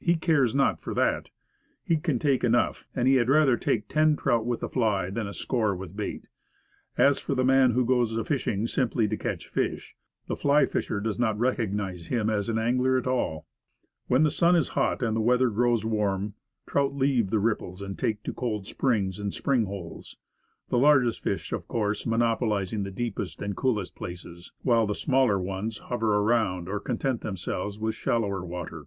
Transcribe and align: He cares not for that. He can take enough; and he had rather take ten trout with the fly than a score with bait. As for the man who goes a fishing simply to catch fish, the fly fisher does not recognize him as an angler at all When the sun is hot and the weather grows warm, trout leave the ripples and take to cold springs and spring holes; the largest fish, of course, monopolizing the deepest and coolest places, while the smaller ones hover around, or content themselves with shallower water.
He 0.00 0.16
cares 0.16 0.52
not 0.52 0.80
for 0.80 0.94
that. 0.94 1.30
He 1.84 1.96
can 1.98 2.18
take 2.18 2.42
enough; 2.42 2.88
and 2.92 3.06
he 3.06 3.14
had 3.14 3.28
rather 3.28 3.56
take 3.56 3.86
ten 3.86 4.16
trout 4.16 4.44
with 4.44 4.58
the 4.58 4.68
fly 4.68 5.10
than 5.10 5.28
a 5.28 5.32
score 5.32 5.76
with 5.76 5.94
bait. 5.94 6.26
As 6.98 7.20
for 7.20 7.36
the 7.36 7.44
man 7.44 7.70
who 7.70 7.84
goes 7.84 8.12
a 8.16 8.24
fishing 8.24 8.66
simply 8.66 9.06
to 9.06 9.16
catch 9.16 9.46
fish, 9.46 9.94
the 10.26 10.34
fly 10.34 10.66
fisher 10.66 10.98
does 10.98 11.20
not 11.20 11.38
recognize 11.38 12.08
him 12.08 12.28
as 12.28 12.48
an 12.48 12.58
angler 12.58 12.98
at 12.98 13.06
all 13.06 13.46
When 14.08 14.24
the 14.24 14.30
sun 14.32 14.56
is 14.56 14.70
hot 14.70 15.04
and 15.04 15.14
the 15.16 15.20
weather 15.20 15.50
grows 15.50 15.84
warm, 15.84 16.34
trout 16.66 16.96
leave 16.96 17.30
the 17.30 17.38
ripples 17.38 17.80
and 17.80 17.96
take 17.96 18.24
to 18.24 18.32
cold 18.32 18.66
springs 18.66 19.20
and 19.20 19.32
spring 19.32 19.66
holes; 19.66 20.16
the 20.68 20.78
largest 20.78 21.20
fish, 21.22 21.52
of 21.52 21.68
course, 21.68 22.04
monopolizing 22.08 22.82
the 22.82 22.90
deepest 22.90 23.40
and 23.40 23.56
coolest 23.56 23.94
places, 23.94 24.50
while 24.62 24.84
the 24.84 24.96
smaller 24.96 25.38
ones 25.38 25.78
hover 25.78 26.12
around, 26.16 26.68
or 26.68 26.80
content 26.80 27.20
themselves 27.20 27.78
with 27.78 27.94
shallower 27.94 28.44
water. 28.44 28.86